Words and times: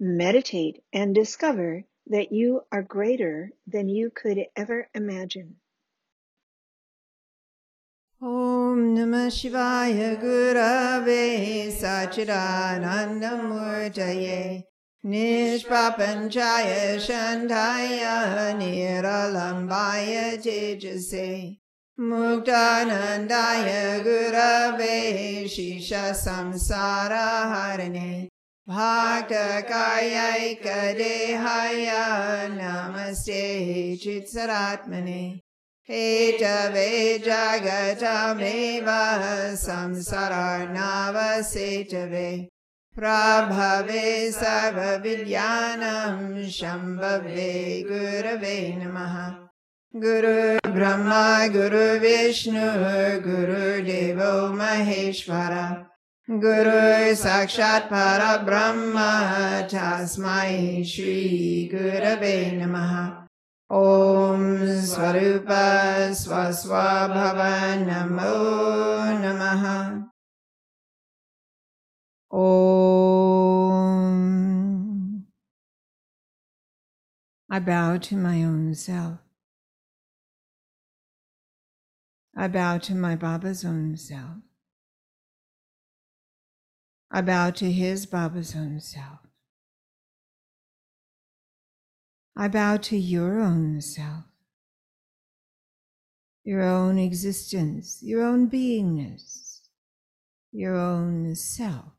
Meditate 0.00 0.82
and 0.92 1.12
discover 1.14 1.84
that 2.06 2.30
you 2.30 2.62
are 2.70 2.82
greater 2.82 3.50
than 3.66 3.88
you 3.88 4.10
could 4.10 4.38
ever 4.56 4.88
imagine. 4.94 5.56
Om 8.22 8.94
Namah 8.96 9.30
Shivaya 9.30 10.16
Gurave 10.20 11.68
Sachidanandamurtaye 11.70 14.64
Nishpapanchaya 15.04 16.98
Shantaya 16.98 18.54
Niralambaya 18.58 20.36
Tejase 20.42 21.58
Muktanandaya 21.98 24.02
Gurave 24.02 25.44
Shisha 25.44 26.12
Samsara 26.14 27.26
Harane 27.52 28.28
भाटकायै 28.70 30.54
कदेहाय 30.54 31.90
नमस्ते 32.50 33.96
चित्सरात्मने। 33.96 35.40
हे 35.90 36.32
च 36.32 36.42
वे 36.74 37.18
जगतमेव 37.18 38.86
संसारनावसे 39.54 41.88
च 41.92 41.94
वे 41.94 42.48
प्रभवे 42.94 44.32
सर्वविज्ञानं 44.32 46.50
शम्भवे 46.50 47.84
गुरवे 47.88 48.76
नमः। 48.76 49.30
गुरुर्ब्रह्मा 49.94 51.48
गुरुविष्णुः 51.48 53.18
गुरुदेवो 53.28 54.52
Maheshwar. 54.52 55.84
Sakshat 56.28 57.88
Parabrahma 57.88 59.66
Tasmai 59.66 60.84
Shri 60.84 61.70
Gurave 61.72 62.52
Namaha 62.52 63.26
Om 63.70 64.58
Swarupa 64.82 66.10
Swaswabhava 66.12 67.82
Namo 67.82 69.08
Namaha 69.22 70.04
Om 72.30 73.88
I 77.50 77.58
bow 77.58 77.96
to 77.96 78.16
my 78.16 78.44
own 78.44 78.74
self. 78.74 79.20
I 82.36 82.48
bow 82.48 82.76
to 82.76 82.94
my 82.94 83.16
Baba's 83.16 83.64
own 83.64 83.96
self. 83.96 84.47
I 87.10 87.22
bow 87.22 87.50
to 87.50 87.72
his 87.72 88.04
Baba's 88.06 88.54
own 88.54 88.80
self. 88.80 89.20
I 92.36 92.48
bow 92.48 92.76
to 92.76 92.96
your 92.96 93.40
own 93.40 93.80
self, 93.80 94.24
your 96.44 96.62
own 96.62 96.98
existence, 96.98 97.98
your 98.02 98.22
own 98.22 98.48
beingness, 98.48 99.60
your 100.52 100.76
own 100.76 101.34
self. 101.34 101.92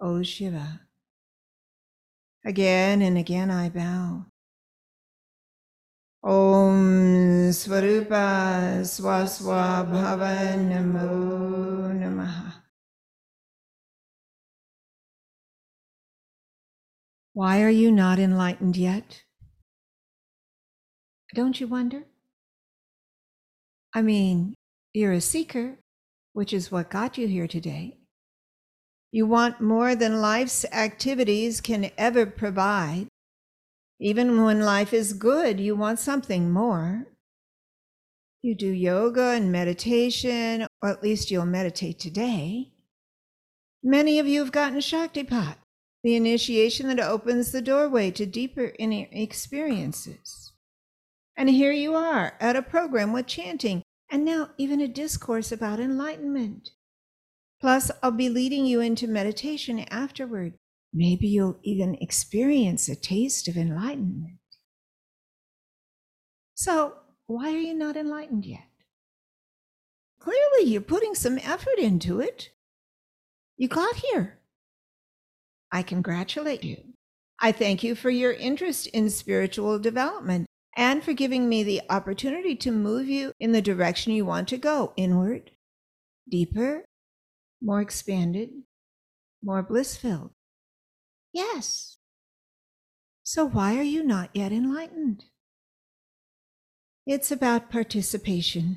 O 0.00 0.22
Shiva. 0.22 0.80
Again 2.44 3.00
and 3.00 3.16
again 3.16 3.50
I 3.50 3.70
bow. 3.70 4.26
Om 6.22 7.50
Swarupa 7.50 8.82
Swaswa 8.82 9.88
Bhava 9.90 10.54
Namo 10.58 11.92
Namaha. 11.98 12.63
Why 17.34 17.62
are 17.62 17.70
you 17.70 17.90
not 17.90 18.20
enlightened 18.20 18.76
yet? 18.76 19.24
Don't 21.34 21.58
you 21.58 21.66
wonder? 21.66 22.04
I 23.92 24.02
mean, 24.02 24.54
you're 24.92 25.12
a 25.12 25.20
seeker, 25.20 25.80
which 26.32 26.52
is 26.52 26.70
what 26.70 26.90
got 26.90 27.18
you 27.18 27.26
here 27.26 27.48
today. 27.48 27.98
You 29.10 29.26
want 29.26 29.60
more 29.60 29.96
than 29.96 30.20
life's 30.20 30.64
activities 30.66 31.60
can 31.60 31.90
ever 31.98 32.24
provide. 32.24 33.08
Even 33.98 34.44
when 34.44 34.60
life 34.60 34.92
is 34.92 35.12
good, 35.12 35.58
you 35.58 35.74
want 35.74 35.98
something 35.98 36.52
more. 36.52 37.08
You 38.42 38.54
do 38.54 38.70
yoga 38.70 39.30
and 39.30 39.50
meditation, 39.50 40.68
or 40.80 40.88
at 40.88 41.02
least 41.02 41.32
you'll 41.32 41.46
meditate 41.46 41.98
today. 41.98 42.70
Many 43.82 44.20
of 44.20 44.28
you 44.28 44.38
have 44.38 44.52
gotten 44.52 44.78
Shaktipat 44.78 45.56
the 46.04 46.14
initiation 46.14 46.86
that 46.88 47.00
opens 47.00 47.50
the 47.50 47.62
doorway 47.62 48.10
to 48.10 48.26
deeper 48.26 48.72
inner 48.78 49.06
experiences. 49.10 50.52
And 51.34 51.48
here 51.48 51.72
you 51.72 51.94
are 51.94 52.34
at 52.40 52.56
a 52.56 52.62
program 52.62 53.12
with 53.12 53.26
chanting, 53.26 53.82
and 54.10 54.22
now 54.22 54.50
even 54.58 54.82
a 54.82 54.86
discourse 54.86 55.50
about 55.50 55.80
enlightenment. 55.80 56.70
Plus, 57.58 57.90
I'll 58.02 58.10
be 58.10 58.28
leading 58.28 58.66
you 58.66 58.80
into 58.80 59.08
meditation 59.08 59.80
afterward. 59.90 60.52
Maybe 60.92 61.26
you'll 61.26 61.58
even 61.62 61.96
experience 61.96 62.86
a 62.86 62.94
taste 62.94 63.48
of 63.48 63.56
enlightenment. 63.56 64.38
So, 66.54 66.96
why 67.26 67.48
are 67.48 67.58
you 67.58 67.74
not 67.74 67.96
enlightened 67.96 68.44
yet? 68.44 68.68
Clearly, 70.20 70.70
you're 70.70 70.82
putting 70.82 71.14
some 71.14 71.38
effort 71.38 71.78
into 71.78 72.20
it. 72.20 72.50
You 73.56 73.68
got 73.68 73.96
here. 73.96 74.38
I 75.74 75.82
congratulate 75.82 76.62
you. 76.62 76.76
I 77.40 77.50
thank 77.50 77.82
you 77.82 77.96
for 77.96 78.08
your 78.08 78.32
interest 78.32 78.86
in 78.86 79.10
spiritual 79.10 79.80
development 79.80 80.46
and 80.76 81.02
for 81.02 81.12
giving 81.12 81.48
me 81.48 81.64
the 81.64 81.82
opportunity 81.90 82.54
to 82.54 82.70
move 82.70 83.08
you 83.08 83.32
in 83.40 83.50
the 83.50 83.60
direction 83.60 84.12
you 84.12 84.24
want 84.24 84.46
to 84.48 84.56
go 84.56 84.92
inward, 84.96 85.50
deeper, 86.30 86.84
more 87.60 87.80
expanded, 87.80 88.50
more 89.42 89.64
bliss 89.64 89.96
filled. 89.96 90.30
Yes. 91.32 91.98
So 93.24 93.44
why 93.44 93.76
are 93.76 93.82
you 93.82 94.04
not 94.04 94.30
yet 94.32 94.52
enlightened? 94.52 95.24
It's 97.04 97.32
about 97.32 97.68
participation. 97.68 98.76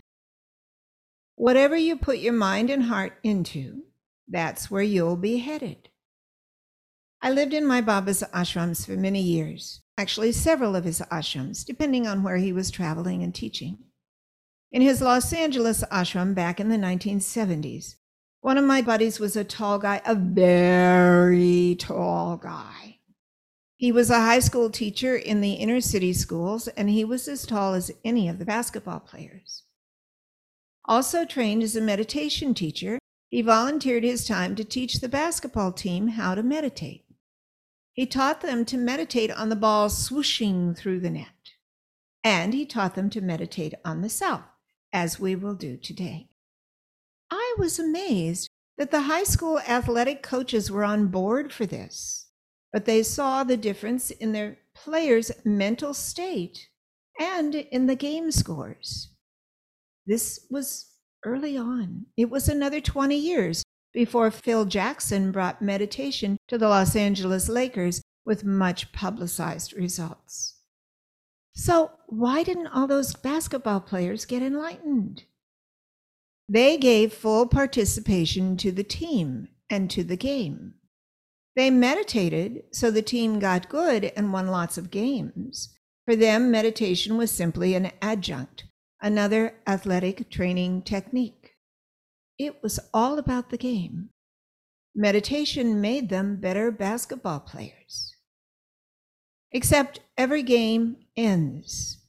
Whatever 1.35 1.77
you 1.77 1.95
put 1.95 2.17
your 2.17 2.33
mind 2.33 2.71
and 2.71 2.85
heart 2.85 3.19
into, 3.21 3.83
that's 4.27 4.71
where 4.71 4.81
you'll 4.81 5.15
be 5.15 5.37
headed. 5.37 5.89
I 7.21 7.31
lived 7.31 7.53
in 7.53 7.65
my 7.65 7.81
Baba's 7.81 8.23
ashrams 8.33 8.85
for 8.85 8.91
many 8.91 9.21
years, 9.21 9.81
actually, 9.97 10.31
several 10.31 10.75
of 10.75 10.83
his 10.83 11.01
ashrams, 11.11 11.65
depending 11.65 12.05
on 12.05 12.21
where 12.21 12.37
he 12.37 12.53
was 12.53 12.69
traveling 12.69 13.23
and 13.23 13.33
teaching. 13.33 13.79
In 14.71 14.81
his 14.81 15.01
Los 15.01 15.33
Angeles 15.33 15.83
ashram 15.91 16.35
back 16.35 16.59
in 16.59 16.69
the 16.69 16.77
1970s, 16.77 17.95
one 18.41 18.57
of 18.57 18.65
my 18.65 18.81
buddies 18.83 19.19
was 19.19 19.35
a 19.35 19.43
tall 19.43 19.79
guy, 19.79 20.01
a 20.05 20.13
very 20.13 21.75
tall 21.79 22.37
guy. 22.37 22.99
He 23.77 23.91
was 23.91 24.09
a 24.09 24.21
high 24.21 24.39
school 24.39 24.69
teacher 24.69 25.15
in 25.15 25.41
the 25.41 25.53
inner 25.53 25.81
city 25.81 26.13
schools, 26.13 26.67
and 26.69 26.89
he 26.89 27.03
was 27.03 27.27
as 27.27 27.45
tall 27.45 27.73
as 27.73 27.91
any 28.05 28.29
of 28.29 28.37
the 28.37 28.45
basketball 28.45 28.99
players. 28.99 29.63
Also 30.85 31.25
trained 31.25 31.63
as 31.63 31.75
a 31.75 31.81
meditation 31.81 32.53
teacher, 32.53 32.99
he 33.29 33.41
volunteered 33.41 34.03
his 34.03 34.25
time 34.25 34.55
to 34.55 34.63
teach 34.63 34.95
the 34.95 35.09
basketball 35.09 35.71
team 35.71 36.09
how 36.09 36.35
to 36.35 36.43
meditate. 36.43 37.06
He 37.97 38.05
taught 38.05 38.41
them 38.41 38.63
to 38.65 38.77
meditate 38.77 39.31
on 39.31 39.49
the 39.49 39.55
ball 39.55 39.89
swooshing 39.89 40.77
through 40.77 40.99
the 40.99 41.09
net. 41.09 41.55
And 42.23 42.53
he 42.53 42.63
taught 42.63 42.93
them 42.93 43.09
to 43.09 43.21
meditate 43.21 43.73
on 43.83 44.01
the 44.01 44.09
self, 44.09 44.43
as 44.93 45.19
we 45.19 45.35
will 45.35 45.55
do 45.55 45.77
today. 45.77 46.29
I 47.31 47.55
was 47.57 47.79
amazed 47.79 48.49
that 48.77 48.91
the 48.91 49.01
high 49.01 49.23
school 49.23 49.59
athletic 49.61 50.21
coaches 50.21 50.69
were 50.69 50.83
on 50.83 51.07
board 51.07 51.51
for 51.51 51.65
this, 51.65 52.27
but 52.71 52.85
they 52.85 53.01
saw 53.01 53.43
the 53.43 53.57
difference 53.57 54.11
in 54.11 54.31
their 54.31 54.59
players' 54.75 55.31
mental 55.43 55.95
state 55.95 56.67
and 57.19 57.55
in 57.55 57.87
the 57.87 57.95
game 57.95 58.29
scores. 58.29 59.09
This 60.05 60.45
was 60.51 60.91
early 61.25 61.57
on. 61.57 62.05
It 62.15 62.29
was 62.29 62.47
another 62.47 62.79
20 62.79 63.15
years 63.15 63.63
before 63.97 64.29
Phil 64.29 64.63
Jackson 64.65 65.31
brought 65.31 65.59
meditation 65.59 66.37
to 66.47 66.55
the 66.55 66.69
Los 66.69 66.95
Angeles 66.95 67.49
Lakers 67.49 67.99
with 68.27 68.45
much 68.45 68.91
publicized 68.91 69.73
results. 69.73 70.53
So, 71.55 71.89
why 72.05 72.43
didn't 72.43 72.67
all 72.67 72.85
those 72.85 73.15
basketball 73.15 73.79
players 73.79 74.25
get 74.25 74.43
enlightened? 74.43 75.23
They 76.47 76.77
gave 76.77 77.11
full 77.11 77.47
participation 77.47 78.55
to 78.57 78.71
the 78.71 78.83
team 78.83 79.47
and 79.67 79.89
to 79.89 80.03
the 80.03 80.15
game. 80.15 80.75
They 81.55 81.71
meditated 81.71 82.65
so 82.71 82.91
the 82.91 83.01
team 83.01 83.39
got 83.39 83.67
good 83.67 84.11
and 84.15 84.31
won 84.31 84.45
lots 84.45 84.77
of 84.77 84.91
games. 84.91 85.75
For 86.05 86.15
them, 86.15 86.51
meditation 86.51 87.17
was 87.17 87.31
simply 87.31 87.73
an 87.73 87.89
adjunct, 88.03 88.65
another 89.01 89.55
athletic 89.65 90.29
training 90.29 90.83
technique. 90.83 91.36
It 92.39 92.61
was 92.61 92.79
all 92.93 93.17
about 93.17 93.49
the 93.49 93.57
game. 93.57 94.09
Meditation 94.95 95.81
made 95.81 96.09
them 96.09 96.37
better 96.37 96.71
basketball 96.71 97.39
players. 97.39 98.15
Except 99.51 100.01
every 100.17 100.43
game 100.43 100.97
ends. 101.15 101.99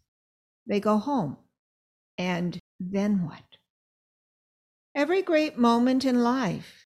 They 0.67 0.81
go 0.81 0.99
home. 0.99 1.37
And 2.19 2.59
then 2.81 3.25
what? 3.25 3.45
Every 4.95 5.23
great 5.23 5.57
moment 5.57 6.05
in 6.05 6.23
life 6.23 6.87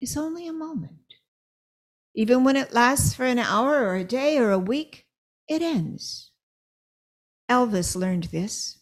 is 0.00 0.16
only 0.16 0.48
a 0.48 0.52
moment. 0.52 0.96
Even 2.14 2.42
when 2.42 2.56
it 2.56 2.74
lasts 2.74 3.14
for 3.14 3.24
an 3.24 3.38
hour 3.38 3.84
or 3.84 3.94
a 3.94 4.04
day 4.04 4.36
or 4.36 4.50
a 4.50 4.58
week, 4.58 5.06
it 5.48 5.62
ends. 5.62 6.32
Elvis 7.48 7.94
learned 7.94 8.24
this. 8.24 8.79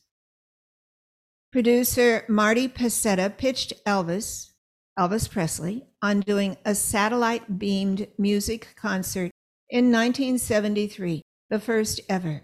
Producer 1.59 2.25
Marty 2.29 2.69
Pasetta 2.69 3.37
pitched 3.37 3.73
Elvis, 3.85 4.53
Elvis 4.97 5.29
Presley, 5.29 5.85
on 6.01 6.21
doing 6.21 6.57
a 6.65 6.73
satellite 6.73 7.59
beamed 7.59 8.07
music 8.17 8.77
concert 8.77 9.33
in 9.69 9.87
1973, 9.87 11.21
the 11.51 11.59
first 11.59 12.01
ever. 12.09 12.43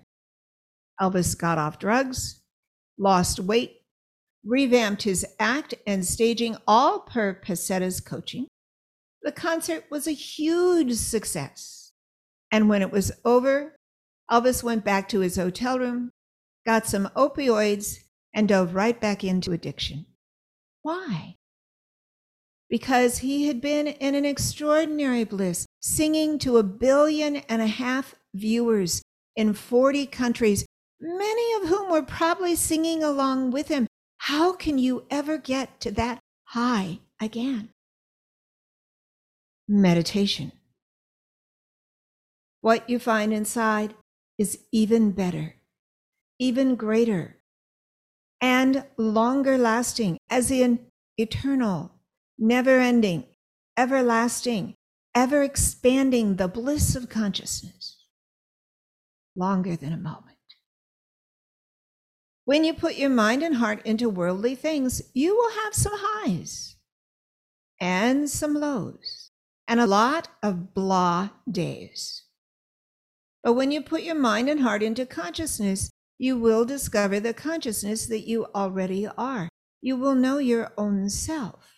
Elvis 1.00 1.38
got 1.38 1.58
off 1.58 1.78
drugs, 1.78 2.40
lost 2.98 3.38
weight, 3.38 3.82
revamped 4.44 5.04
his 5.04 5.24
act 5.38 5.74
and 5.86 6.04
staging 6.04 6.56
all 6.66 6.98
per 6.98 7.34
Pasetta's 7.34 8.00
coaching. 8.00 8.48
The 9.22 9.30
concert 9.30 9.84
was 9.92 10.08
a 10.08 10.12
huge 10.12 10.94
success. 10.94 11.92
And 12.50 12.68
when 12.68 12.82
it 12.82 12.90
was 12.90 13.12
over, 13.24 13.76
Elvis 14.28 14.64
went 14.64 14.84
back 14.84 15.08
to 15.10 15.20
his 15.20 15.36
hotel 15.36 15.78
room, 15.78 16.10
got 16.66 16.88
some 16.88 17.08
opioids, 17.14 18.00
and 18.34 18.48
dove 18.48 18.74
right 18.74 19.00
back 19.00 19.24
into 19.24 19.52
addiction. 19.52 20.04
Why? 20.82 21.36
Because 22.68 23.18
he 23.18 23.46
had 23.46 23.60
been 23.60 23.86
in 23.86 24.14
an 24.14 24.24
extraordinary 24.24 25.24
bliss, 25.24 25.64
singing 25.80 26.38
to 26.40 26.58
a 26.58 26.62
billion 26.62 27.36
and 27.36 27.62
a 27.62 27.66
half 27.66 28.14
viewers 28.34 29.02
in 29.36 29.54
40 29.54 30.06
countries, 30.06 30.66
many 31.00 31.62
of 31.62 31.68
whom 31.68 31.90
were 31.90 32.02
probably 32.02 32.56
singing 32.56 33.02
along 33.02 33.50
with 33.50 33.68
him 33.68 33.86
how 34.26 34.54
can 34.54 34.78
you 34.78 35.04
ever 35.10 35.36
get 35.36 35.80
to 35.80 35.90
that 35.92 36.18
high 36.44 37.00
again? 37.20 37.68
Meditation. 39.68 40.52
What 42.62 42.88
you 42.88 42.98
find 42.98 43.34
inside 43.34 43.94
is 44.38 44.60
even 44.72 45.10
better, 45.10 45.56
even 46.38 46.74
greater, 46.74 47.36
and 48.44 48.84
longer 48.98 49.56
lasting, 49.56 50.18
as 50.28 50.50
in 50.50 50.78
eternal, 51.16 51.90
never 52.38 52.78
ending, 52.78 53.24
everlasting, 53.74 54.74
ever 55.14 55.42
expanding 55.42 56.36
the 56.36 56.46
bliss 56.46 56.94
of 56.94 57.08
consciousness, 57.08 58.04
longer 59.34 59.76
than 59.76 59.94
a 59.94 59.96
moment. 59.96 60.36
When 62.44 62.64
you 62.64 62.74
put 62.74 62.96
your 62.96 63.08
mind 63.08 63.42
and 63.42 63.56
heart 63.56 63.80
into 63.86 64.10
worldly 64.10 64.54
things, 64.54 65.00
you 65.14 65.34
will 65.34 65.52
have 65.64 65.72
some 65.72 65.94
highs 65.96 66.76
and 67.80 68.28
some 68.28 68.52
lows 68.52 69.30
and 69.66 69.80
a 69.80 69.86
lot 69.86 70.28
of 70.42 70.74
blah 70.74 71.30
days. 71.50 72.24
But 73.42 73.54
when 73.54 73.72
you 73.72 73.80
put 73.80 74.02
your 74.02 74.16
mind 74.16 74.50
and 74.50 74.60
heart 74.60 74.82
into 74.82 75.06
consciousness, 75.06 75.90
you 76.18 76.38
will 76.38 76.64
discover 76.64 77.20
the 77.20 77.34
consciousness 77.34 78.06
that 78.06 78.26
you 78.28 78.46
already 78.54 79.06
are. 79.06 79.48
You 79.80 79.96
will 79.96 80.14
know 80.14 80.38
your 80.38 80.72
own 80.78 81.10
self. 81.10 81.72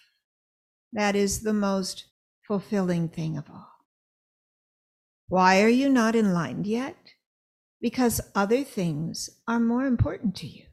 That 0.93 1.17
is 1.17 1.43
the 1.43 1.53
most 1.53 2.07
fulfilling 2.47 3.09
thing 3.09 3.37
of 3.37 3.51
all. 3.51 3.73
Why 5.29 5.63
are 5.63 5.69
you 5.69 5.89
not 5.89 6.15
enlightened 6.15 6.67
yet? 6.67 6.97
because 7.81 8.21
other 8.35 8.65
things 8.65 9.31
are 9.47 9.61
more 9.61 9.87
important 9.87 10.35
to 10.37 10.47
you. 10.47 10.65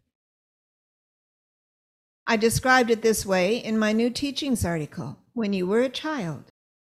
I 2.26 2.38
described 2.38 2.90
it 2.90 3.02
this 3.02 3.26
way 3.26 3.58
in 3.58 3.78
my 3.78 3.92
new 3.92 4.10
teachings 4.10 4.66
article. 4.66 5.20
When 5.34 5.52
you 5.52 5.68
were 5.68 5.82
a 5.82 5.90
child, 5.90 6.46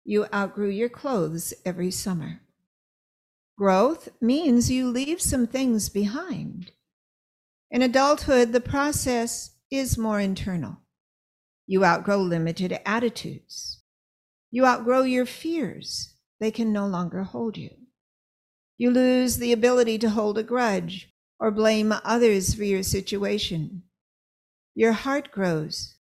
you 0.04 0.26
outgrew 0.34 0.68
your 0.68 0.90
clothes 0.90 1.54
every 1.64 1.90
summer. 1.90 2.42
Growth 3.56 4.08
means 4.20 4.70
you 4.70 4.88
leave 4.88 5.20
some 5.20 5.46
things 5.46 5.88
behind. 5.88 6.72
In 7.70 7.82
adulthood, 7.82 8.52
the 8.52 8.60
process 8.60 9.54
is 9.70 9.96
more 9.96 10.20
internal. 10.20 10.78
You 11.66 11.84
outgrow 11.84 12.18
limited 12.18 12.78
attitudes. 12.84 13.82
You 14.50 14.66
outgrow 14.66 15.02
your 15.02 15.26
fears. 15.26 16.14
They 16.40 16.50
can 16.50 16.72
no 16.72 16.86
longer 16.86 17.22
hold 17.22 17.56
you. 17.56 17.70
You 18.76 18.90
lose 18.90 19.36
the 19.36 19.52
ability 19.52 19.98
to 19.98 20.10
hold 20.10 20.36
a 20.36 20.42
grudge 20.42 21.12
or 21.38 21.50
blame 21.50 21.94
others 22.04 22.54
for 22.54 22.64
your 22.64 22.82
situation. 22.82 23.84
Your 24.74 24.92
heart 24.92 25.30
grows 25.30 25.94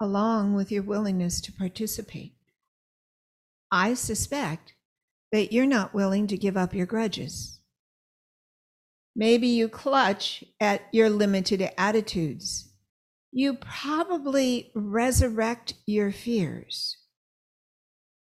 along 0.00 0.54
with 0.54 0.70
your 0.70 0.82
willingness 0.82 1.40
to 1.40 1.52
participate. 1.52 2.34
I 3.70 3.94
suspect 3.94 4.73
that 5.34 5.52
you're 5.52 5.66
not 5.66 5.92
willing 5.92 6.28
to 6.28 6.36
give 6.36 6.56
up 6.56 6.72
your 6.72 6.86
grudges. 6.86 7.58
Maybe 9.16 9.48
you 9.48 9.68
clutch 9.68 10.44
at 10.60 10.82
your 10.92 11.10
limited 11.10 11.70
attitudes. 11.76 12.70
You 13.32 13.54
probably 13.54 14.70
resurrect 14.76 15.74
your 15.86 16.12
fears. 16.12 16.98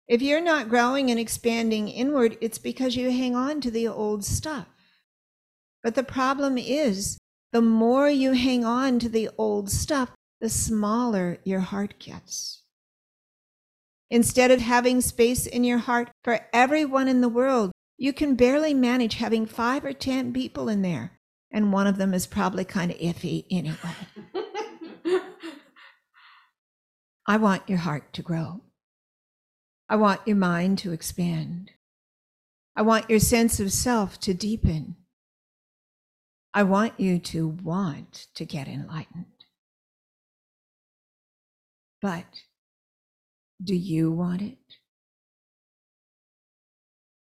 If 0.08 0.24
you're 0.24 0.42
not 0.42 0.70
growing 0.70 1.12
and 1.12 1.20
expanding 1.20 1.88
inward, 1.88 2.36
it's 2.42 2.58
because 2.58 2.96
you 2.96 3.12
hang 3.12 3.36
on 3.36 3.62
to 3.62 3.70
the 3.70 3.88
old 3.88 4.26
stuff. 4.26 4.66
But 5.84 5.94
the 5.94 6.02
problem 6.02 6.58
is, 6.58 7.20
the 7.54 7.62
more 7.62 8.10
you 8.10 8.32
hang 8.32 8.66
on 8.66 8.98
to 8.98 9.10
the 9.10 9.30
old 9.38 9.70
stuff, 9.70 10.10
the 10.42 10.50
smaller 10.50 11.38
your 11.44 11.60
heart 11.60 12.00
gets. 12.00 12.57
Instead 14.10 14.52
of 14.52 14.62
having 14.62 15.02
space 15.02 15.46
in 15.46 15.64
your 15.64 15.80
heart 15.80 16.10
for 16.24 16.40
everyone 16.54 17.08
in 17.08 17.22
the 17.22 17.30
world, 17.30 17.72
you 17.98 18.14
can 18.14 18.36
barely 18.36 18.74
manage 18.74 19.16
having 19.16 19.46
five 19.46 19.84
or 19.84 19.94
10 19.94 20.32
people 20.34 20.70
in 20.70 20.82
there. 20.82 21.20
And 21.52 21.74
one 21.74 21.88
of 21.88 21.98
them 21.98 22.14
is 22.14 22.28
probably 22.28 22.64
kind 22.64 22.92
of 22.92 22.98
iffy 22.98 23.46
anyway. 23.50 23.78
I 27.26 27.38
want 27.38 27.68
your 27.68 27.80
heart 27.80 28.14
to 28.14 28.22
grow. 28.22 28.62
I 29.90 29.96
want 29.98 30.22
your 30.26 30.38
mind 30.38 30.78
to 30.80 30.92
expand. 30.92 31.72
I 32.76 32.82
want 32.84 33.10
your 33.10 33.20
sense 33.20 33.60
of 33.60 33.72
self 33.74 34.20
to 34.22 34.34
deepen. 34.34 34.96
I 36.54 36.64
want 36.64 37.00
you 37.00 37.20
to 37.20 37.48
want 37.48 38.28
to 38.36 38.46
get 38.46 38.68
enlightened. 38.68 39.26
But 42.02 42.44
do 43.64 43.76
you 43.76 44.12
want 44.12 44.42
it? 44.42 44.58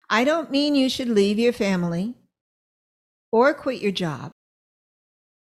I 0.10 0.24
don't 0.24 0.52
mean 0.52 0.75
you 0.75 0.90
should 0.90 1.10
leave 1.10 1.40
your 1.40 1.54
family 1.54 2.16
or 3.32 3.54
quit 3.54 3.82
your 3.82 3.92
job. 3.92 4.32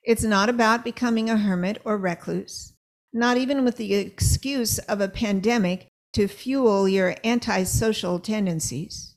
It's 0.03 0.24
not 0.24 0.50
about 0.50 0.83
becoming 0.83 1.29
a 1.29 1.38
hermit 1.38 1.81
or 1.86 1.98
recluse, 1.98 2.74
not 3.13 3.38
even 3.38 3.63
with 3.63 3.77
the 3.77 3.93
excuse 3.93 4.79
of 4.79 5.01
a 5.01 5.09
pandemic 5.09 5.88
to 6.13 6.27
fuel 6.27 6.89
your 6.89 7.15
antisocial 7.24 8.19
tendencies. 8.19 9.15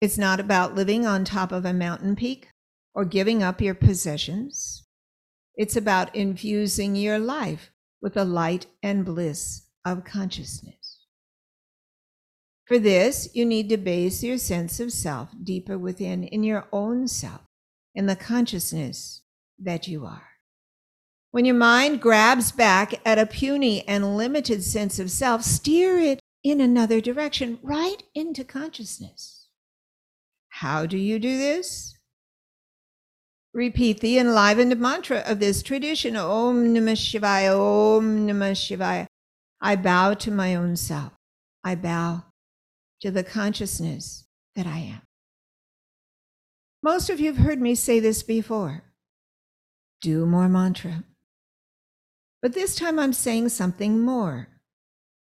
It's 0.00 0.18
not 0.18 0.38
about 0.38 0.74
living 0.74 1.06
on 1.06 1.24
top 1.24 1.50
of 1.50 1.64
a 1.64 1.72
mountain 1.72 2.14
peak 2.14 2.48
or 2.94 3.04
giving 3.04 3.42
up 3.42 3.60
your 3.60 3.74
possessions. 3.74 4.86
It's 5.56 5.76
about 5.76 6.14
infusing 6.14 6.94
your 6.94 7.18
life 7.18 7.70
with 8.00 8.14
the 8.14 8.24
light 8.24 8.66
and 8.82 9.04
bliss 9.04 9.63
of 9.84 10.04
consciousness. 10.04 11.00
For 12.66 12.78
this, 12.78 13.28
you 13.34 13.44
need 13.44 13.68
to 13.68 13.76
base 13.76 14.22
your 14.22 14.38
sense 14.38 14.80
of 14.80 14.92
self 14.92 15.30
deeper 15.42 15.76
within 15.76 16.24
in 16.24 16.42
your 16.42 16.66
own 16.72 17.08
self, 17.08 17.42
in 17.94 18.06
the 18.06 18.16
consciousness 18.16 19.22
that 19.58 19.86
you 19.86 20.06
are. 20.06 20.28
When 21.30 21.44
your 21.44 21.56
mind 21.56 22.00
grabs 22.00 22.52
back 22.52 22.94
at 23.04 23.18
a 23.18 23.26
puny 23.26 23.86
and 23.86 24.16
limited 24.16 24.62
sense 24.62 24.98
of 24.98 25.10
self, 25.10 25.42
steer 25.42 25.98
it 25.98 26.20
in 26.42 26.60
another 26.60 27.00
direction, 27.00 27.58
right 27.62 28.02
into 28.14 28.44
consciousness. 28.44 29.48
How 30.48 30.86
do 30.86 30.96
you 30.96 31.18
do 31.18 31.36
this? 31.36 31.98
Repeat 33.52 34.00
the 34.00 34.18
enlivened 34.18 34.78
mantra 34.78 35.18
of 35.26 35.38
this 35.40 35.62
tradition 35.62 36.16
Om 36.16 36.74
Namah 36.74 36.96
Shivaya, 36.96 37.58
Om 37.58 38.26
Namah 38.26 38.52
Shivaya. 38.52 39.06
I 39.60 39.76
bow 39.76 40.14
to 40.14 40.30
my 40.30 40.54
own 40.54 40.76
self. 40.76 41.12
I 41.62 41.74
bow 41.74 42.24
to 43.00 43.10
the 43.10 43.24
consciousness 43.24 44.26
that 44.54 44.66
I 44.66 44.78
am. 44.78 45.02
Most 46.82 47.08
of 47.08 47.18
you 47.18 47.32
have 47.32 47.44
heard 47.44 47.60
me 47.60 47.74
say 47.74 47.98
this 47.98 48.22
before. 48.22 48.84
Do 50.00 50.26
more 50.26 50.48
mantra. 50.48 51.04
But 52.42 52.52
this 52.52 52.74
time 52.74 52.98
I'm 52.98 53.14
saying 53.14 53.48
something 53.48 54.00
more 54.00 54.48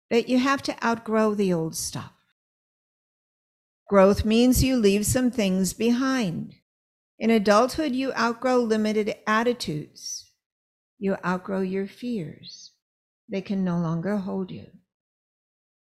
that 0.10 0.30
you 0.30 0.40
have 0.40 0.62
to 0.64 0.86
outgrow 0.86 1.36
the 1.36 1.52
old 1.52 1.76
stuff. 1.76 2.14
Growth 3.90 4.24
means 4.24 4.64
you 4.64 4.78
leave 4.78 5.06
some 5.06 5.32
things 5.32 5.74
behind. 5.74 6.56
In 7.18 7.30
adulthood, 7.30 7.94
you 7.94 8.14
outgrow 8.14 8.58
limited 8.60 9.16
attitudes. 9.28 10.32
You 10.98 11.18
outgrow 11.26 11.62
your 11.62 11.88
fears. 11.88 12.69
They 13.30 13.42
can 13.42 13.64
no 13.64 13.78
longer 13.78 14.18
hold 14.18 14.52
you. 14.52 14.68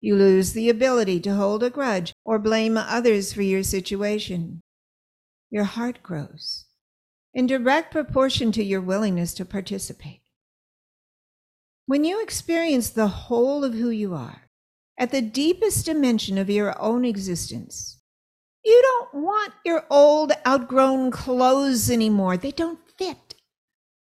You 0.00 0.16
lose 0.16 0.52
the 0.52 0.68
ability 0.68 1.20
to 1.20 1.34
hold 1.34 1.62
a 1.62 1.70
grudge 1.70 2.12
or 2.24 2.38
blame 2.38 2.76
others 2.76 3.32
for 3.32 3.42
your 3.42 3.62
situation. 3.62 4.60
Your 5.50 5.64
heart 5.64 6.02
grows 6.02 6.66
in 7.32 7.46
direct 7.46 7.90
proportion 7.90 8.52
to 8.52 8.62
your 8.62 8.80
willingness 8.80 9.34
to 9.34 9.44
participate. 9.44 10.20
When 11.86 12.04
you 12.04 12.22
experience 12.22 12.90
the 12.90 13.08
whole 13.08 13.64
of 13.64 13.74
who 13.74 13.90
you 13.90 14.14
are, 14.14 14.42
at 14.96 15.10
the 15.10 15.20
deepest 15.20 15.86
dimension 15.86 16.38
of 16.38 16.48
your 16.48 16.80
own 16.80 17.04
existence, 17.04 17.98
you 18.64 18.80
don't 18.82 19.22
want 19.22 19.52
your 19.64 19.84
old, 19.90 20.32
outgrown 20.46 21.10
clothes 21.10 21.90
anymore. 21.90 22.36
They 22.36 22.52
don't 22.52 22.78
fit. 22.96 23.33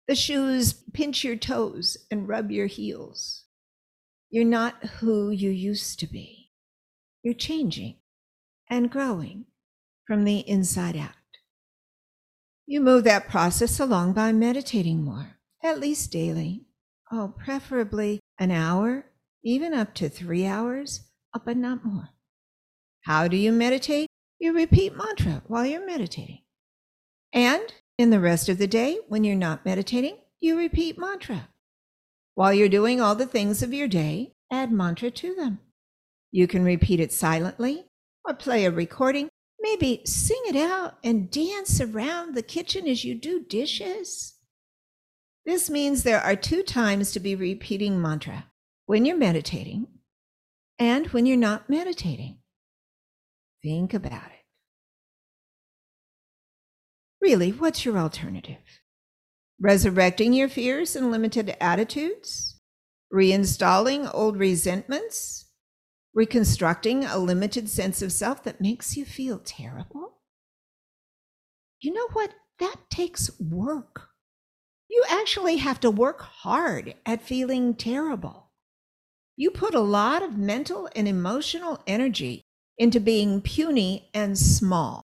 The 0.06 0.14
shoes 0.14 0.72
pinch 0.92 1.24
your 1.24 1.36
toes 1.36 1.96
and 2.10 2.28
rub 2.28 2.50
your 2.50 2.66
heels. 2.66 3.44
You're 4.30 4.44
not 4.44 4.84
who 5.00 5.30
you 5.30 5.50
used 5.50 5.98
to 6.00 6.06
be. 6.06 6.50
You're 7.22 7.34
changing 7.34 7.96
and 8.68 8.90
growing 8.90 9.46
from 10.06 10.24
the 10.24 10.38
inside 10.40 10.96
out. 10.96 11.10
You 12.66 12.80
move 12.80 13.04
that 13.04 13.28
process 13.28 13.78
along 13.80 14.14
by 14.14 14.32
meditating 14.32 15.04
more, 15.04 15.38
at 15.62 15.80
least 15.80 16.10
daily. 16.10 16.66
Oh, 17.12 17.34
preferably 17.36 18.20
an 18.38 18.50
hour, 18.50 19.06
even 19.42 19.74
up 19.74 19.94
to 19.94 20.08
three 20.08 20.46
hours, 20.46 21.02
uh, 21.32 21.38
but 21.44 21.56
not 21.56 21.84
more. 21.84 22.10
How 23.02 23.28
do 23.28 23.36
you 23.36 23.52
meditate? 23.52 24.08
you 24.44 24.52
repeat 24.52 24.94
mantra 24.94 25.42
while 25.46 25.64
you're 25.64 25.86
meditating. 25.86 26.42
And 27.32 27.72
in 27.98 28.10
the 28.10 28.20
rest 28.20 28.48
of 28.48 28.58
the 28.58 28.66
day, 28.66 28.98
when 29.08 29.24
you're 29.24 29.36
not 29.36 29.64
meditating, 29.64 30.16
you 30.40 30.58
repeat 30.58 30.98
mantra. 30.98 31.48
While 32.34 32.52
you're 32.52 32.68
doing 32.68 33.00
all 33.00 33.14
the 33.14 33.26
things 33.26 33.62
of 33.62 33.72
your 33.72 33.88
day, 33.88 34.32
add 34.50 34.72
mantra 34.72 35.10
to 35.10 35.34
them. 35.34 35.60
You 36.32 36.48
can 36.48 36.64
repeat 36.64 36.98
it 36.98 37.12
silently 37.12 37.84
or 38.24 38.34
play 38.34 38.64
a 38.64 38.70
recording. 38.70 39.28
Maybe 39.60 40.02
sing 40.04 40.42
it 40.46 40.56
out 40.56 40.98
and 41.04 41.30
dance 41.30 41.80
around 41.80 42.34
the 42.34 42.42
kitchen 42.42 42.88
as 42.88 43.04
you 43.04 43.14
do 43.14 43.44
dishes. 43.44 44.34
This 45.46 45.70
means 45.70 46.02
there 46.02 46.20
are 46.20 46.36
two 46.36 46.62
times 46.62 47.12
to 47.12 47.20
be 47.20 47.34
repeating 47.34 48.00
mantra 48.00 48.46
when 48.86 49.04
you're 49.04 49.16
meditating 49.16 49.86
and 50.78 51.06
when 51.08 51.26
you're 51.26 51.36
not 51.36 51.70
meditating. 51.70 52.38
Think 53.62 53.94
about 53.94 54.26
it. 54.26 54.43
Really, 57.24 57.52
what's 57.52 57.86
your 57.86 57.96
alternative? 57.96 58.82
Resurrecting 59.58 60.34
your 60.34 60.50
fears 60.50 60.94
and 60.94 61.10
limited 61.10 61.56
attitudes? 61.58 62.60
Reinstalling 63.10 64.10
old 64.12 64.38
resentments? 64.38 65.46
Reconstructing 66.12 67.06
a 67.06 67.16
limited 67.16 67.70
sense 67.70 68.02
of 68.02 68.12
self 68.12 68.44
that 68.44 68.60
makes 68.60 68.94
you 68.94 69.06
feel 69.06 69.38
terrible? 69.38 70.18
You 71.80 71.94
know 71.94 72.08
what? 72.12 72.34
That 72.58 72.76
takes 72.90 73.30
work. 73.40 74.08
You 74.90 75.02
actually 75.08 75.56
have 75.56 75.80
to 75.80 75.90
work 75.90 76.20
hard 76.20 76.94
at 77.06 77.22
feeling 77.22 77.72
terrible. 77.72 78.50
You 79.34 79.50
put 79.50 79.74
a 79.74 79.80
lot 79.80 80.22
of 80.22 80.36
mental 80.36 80.90
and 80.94 81.08
emotional 81.08 81.82
energy 81.86 82.42
into 82.76 83.00
being 83.00 83.40
puny 83.40 84.10
and 84.12 84.36
small. 84.36 85.03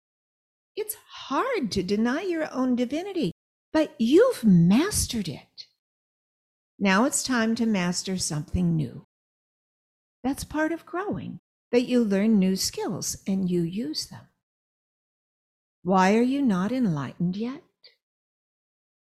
Hard 1.29 1.72
to 1.72 1.82
deny 1.82 2.22
your 2.22 2.53
own 2.53 2.75
divinity, 2.75 3.32
but 3.74 3.96
you've 3.98 4.44
mastered 4.44 5.27
it. 5.27 5.65
Now 6.77 7.05
it's 7.05 7.24
time 7.24 7.55
to 7.55 7.65
master 7.65 8.15
something 8.20 8.75
new. 8.75 9.08
That's 10.24 10.44
part 10.44 10.72
of 10.72 10.86
growing, 10.86 11.39
that 11.72 11.88
you 11.88 12.03
learn 12.03 12.38
new 12.38 12.55
skills 12.55 13.17
and 13.25 13.50
you 13.50 13.63
use 13.63 14.05
them. 14.05 14.27
Why 15.82 16.15
are 16.15 16.22
you 16.22 16.44
not 16.44 16.72
enlightened 16.72 17.38
yet? 17.38 17.63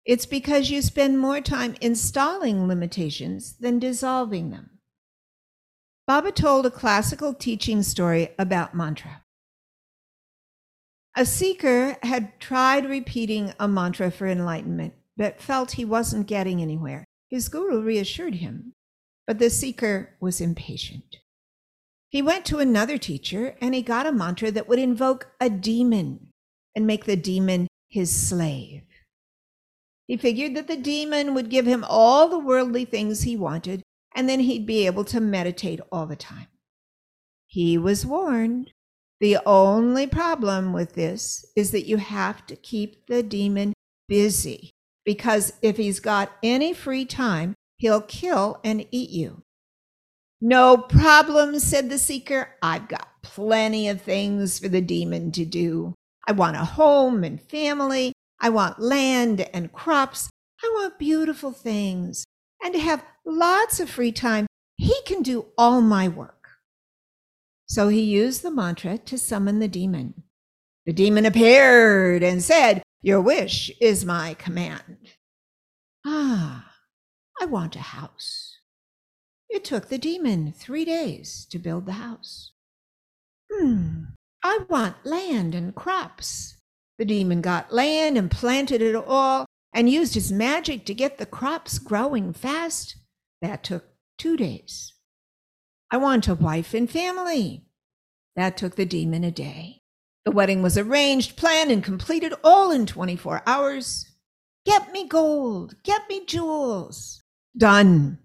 It's 0.06 0.28
because 0.28 0.70
you 0.70 0.84
spend 0.84 1.18
more 1.18 1.42
time 1.42 1.76
installing 1.82 2.68
limitations 2.68 3.58
than 3.58 3.80
dissolving 3.80 4.52
them. 4.52 4.78
Baba 6.06 6.32
told 6.32 6.68
a 6.68 6.72
classical 6.72 7.34
teaching 7.34 7.82
story 7.82 8.36
about 8.38 8.76
mantra. 8.76 9.23
A 11.16 11.26
seeker 11.26 11.98
had 12.02 12.40
tried 12.40 12.90
repeating 12.90 13.54
a 13.60 13.68
mantra 13.68 14.10
for 14.10 14.28
enlightenment, 14.28 14.96
but 15.16 15.40
felt 15.40 15.74
he 15.74 15.86
wasn't 15.86 16.28
getting 16.28 16.62
anywhere. 16.62 17.06
His 17.30 17.50
guru 17.50 17.82
reassured 17.82 18.36
him, 18.36 18.74
but 19.28 19.38
the 19.38 19.50
seeker 19.50 20.16
was 20.20 20.42
impatient. 20.42 21.18
He 22.10 22.22
went 22.22 22.46
to 22.46 22.60
another 22.60 22.98
teacher 22.98 23.56
and 23.62 23.74
he 23.74 23.82
got 23.82 24.06
a 24.06 24.12
mantra 24.12 24.52
that 24.52 24.68
would 24.68 24.80
invoke 24.80 25.32
a 25.40 25.50
demon 25.50 26.30
and 26.76 26.88
make 26.88 27.06
the 27.06 27.16
demon 27.16 27.68
his 27.90 28.12
slave. 28.12 28.84
He 30.08 30.18
figured 30.18 30.56
that 30.56 30.68
the 30.68 30.78
demon 30.78 31.34
would 31.34 31.50
give 31.50 31.66
him 31.66 31.86
all 31.88 32.28
the 32.28 32.40
worldly 32.40 32.86
things 32.86 33.22
he 33.22 33.38
wanted 33.38 33.84
and 34.16 34.28
then 34.28 34.42
he'd 34.42 34.66
be 34.66 34.86
able 34.86 35.06
to 35.06 35.20
meditate 35.20 35.80
all 35.92 36.06
the 36.06 36.16
time. 36.16 36.48
He 37.48 37.78
was 37.78 38.06
warned. 38.06 38.72
The 39.24 39.40
only 39.46 40.06
problem 40.06 40.74
with 40.74 40.96
this 40.96 41.46
is 41.56 41.72
that 41.72 41.88
you 41.88 41.96
have 41.96 42.46
to 42.48 42.58
keep 42.58 43.08
the 43.08 43.24
demon 43.24 43.72
busy 44.10 44.72
because 45.06 45.54
if 45.62 45.78
he's 45.78 46.02
got 46.02 46.34
any 46.44 46.74
free 46.74 47.06
time, 47.06 47.54
he'll 47.78 48.02
kill 48.02 48.60
and 48.66 48.86
eat 48.92 49.12
you. 49.12 49.44
No 50.42 50.76
problem, 50.76 51.58
said 51.60 51.90
the 51.90 52.00
seeker. 52.00 52.50
I've 52.62 52.90
got 52.90 53.08
plenty 53.22 53.88
of 53.88 54.02
things 54.02 54.60
for 54.60 54.68
the 54.68 54.82
demon 54.82 55.32
to 55.32 55.46
do. 55.46 55.94
I 56.28 56.34
want 56.34 56.58
a 56.58 56.66
home 56.66 57.24
and 57.24 57.42
family. 57.42 58.12
I 58.42 58.50
want 58.50 58.82
land 58.82 59.48
and 59.54 59.72
crops. 59.72 60.30
I 60.62 60.70
want 60.76 61.00
beautiful 61.00 61.54
things 61.54 62.26
and 62.62 62.74
to 62.74 62.80
have 62.82 63.06
lots 63.26 63.80
of 63.80 63.90
free 63.90 64.12
time, 64.12 64.48
he 64.76 64.94
can 65.06 65.22
do 65.22 65.46
all 65.58 65.80
my 65.80 66.10
work. 66.10 66.33
So 67.74 67.88
he 67.88 68.02
used 68.02 68.44
the 68.44 68.52
mantra 68.52 69.00
to 69.00 69.18
summon 69.18 69.58
the 69.58 69.68
demon. 69.68 70.22
The 70.86 70.94
demon 70.94 71.26
appeared 71.26 72.22
and 72.22 72.44
said, 72.44 72.84
Your 73.02 73.20
wish 73.20 73.72
is 73.82 74.06
my 74.06 74.36
command. 74.36 74.98
Ah, 76.06 76.72
I 77.42 77.46
want 77.46 77.76
a 77.76 77.80
house. 77.80 78.60
It 79.50 79.64
took 79.64 79.90
the 79.90 79.98
demon 79.98 80.54
three 80.56 80.86
days 80.86 81.48
to 81.50 81.58
build 81.58 81.88
the 81.88 81.94
house. 81.94 82.52
Hmm, 83.52 84.04
I 84.44 84.60
want 84.70 85.04
land 85.04 85.56
and 85.56 85.74
crops. 85.74 86.58
The 87.00 87.06
demon 87.06 87.42
got 87.42 87.74
land 87.74 88.20
and 88.20 88.30
planted 88.30 88.84
it 88.84 88.94
all 88.96 89.48
and 89.74 89.90
used 89.90 90.14
his 90.14 90.32
magic 90.32 90.86
to 90.86 90.94
get 90.94 91.18
the 91.18 91.26
crops 91.26 91.80
growing 91.80 92.34
fast. 92.34 92.98
That 93.42 93.64
took 93.64 93.86
two 94.20 94.38
days. 94.38 94.93
I 95.94 95.98
want 95.98 96.28
a 96.28 96.34
wife 96.34 96.74
and 96.74 96.90
family. 96.90 97.62
That 98.36 98.58
took 98.58 98.78
the 98.78 98.86
demon 98.86 99.24
a 99.24 99.30
day. 99.30 99.84
The 100.26 100.32
wedding 100.32 100.64
was 100.64 100.76
arranged, 100.76 101.38
planned, 101.38 101.70
and 101.70 101.84
completed 101.84 102.34
all 102.44 102.72
in 102.72 102.88
24 102.88 103.44
hours. 103.46 104.08
Get 104.66 104.92
me 104.92 105.08
gold, 105.08 105.76
get 105.84 106.10
me 106.10 106.26
jewels. 106.26 107.22
Done. 107.56 108.18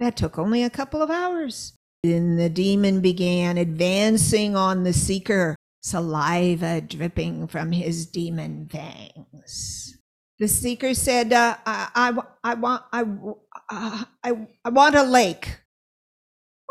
That 0.00 0.16
took 0.16 0.40
only 0.40 0.64
a 0.64 0.70
couple 0.70 1.02
of 1.02 1.10
hours. 1.10 1.74
Then 2.02 2.34
the 2.34 2.50
demon 2.50 3.00
began 3.00 3.58
advancing 3.58 4.56
on 4.56 4.82
the 4.82 4.92
seeker, 4.92 5.54
saliva 5.84 6.80
dripping 6.80 7.46
from 7.46 7.70
his 7.70 8.06
demon 8.06 8.68
fangs. 8.68 9.96
The 10.40 10.48
seeker 10.48 10.94
said, 10.94 11.32
uh, 11.32 11.58
I, 11.64 11.90
I, 11.94 12.22
I, 12.42 12.54
want, 12.54 12.82
I, 12.92 13.02
uh, 13.70 14.04
I, 14.24 14.48
I 14.64 14.68
want 14.70 14.96
a 14.96 15.04
lake. 15.04 15.60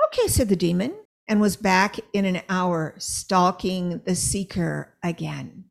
Okay, 0.07 0.27
said 0.27 0.50
the 0.50 0.55
demon, 0.55 0.93
and 1.27 1.39
was 1.39 1.55
back 1.55 1.98
in 2.13 2.25
an 2.25 2.41
hour, 2.50 2.95
stalking 2.98 4.01
the 4.05 4.15
seeker 4.15 4.95
again. 5.03 5.65